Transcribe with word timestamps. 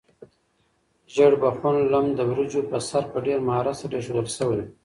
ژیړبخون 1.13 1.77
لم 1.93 2.05
د 2.17 2.19
وریجو 2.29 2.61
په 2.71 2.77
سر 2.89 3.03
په 3.11 3.17
ډېر 3.25 3.39
مهارت 3.47 3.75
سره 3.81 3.93
ایښودل 3.97 4.27
شوی 4.37 4.59
و. 4.67 4.69